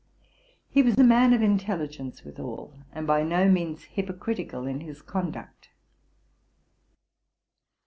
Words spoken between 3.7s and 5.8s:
hypocritical in his conduct.